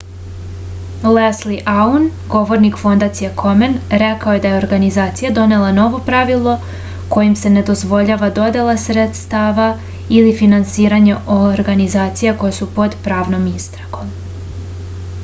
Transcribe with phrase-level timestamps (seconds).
[1.15, 2.05] lesli aun
[2.35, 6.55] govornik fondacije komen rekao je da je organizacija donela novo pravilo
[7.17, 9.69] kojim se ne dozvoljava dodela sredstava
[10.21, 14.17] ili finansiranje organizacija koje su pod pravnom istragom